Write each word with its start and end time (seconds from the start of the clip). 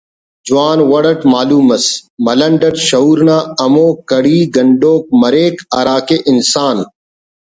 جوان 0.45 0.79
وڑ 0.91 1.03
اٹ 1.09 1.19
معلوم 1.33 1.63
مس 1.69 1.85
ملنڈ 2.25 2.61
اٹ 2.67 2.75
شعور 2.87 3.17
نا 3.27 3.37
ہمو 3.61 3.87
کڑی 4.09 4.37
گنڈوک 4.55 5.03
مریک 5.21 5.55
ہراکہ 5.75 6.17
انسان 6.31 6.77